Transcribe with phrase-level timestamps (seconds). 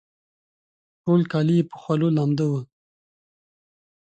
[1.03, 2.61] ټول کالي یې په خولو لانده وه